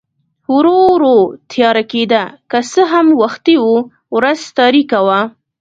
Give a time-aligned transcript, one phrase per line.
[0.53, 1.17] ورو ورو
[1.51, 3.69] تیاره کېده، که څه هم وختي و،
[4.15, 5.19] ورځ تاریکه وه.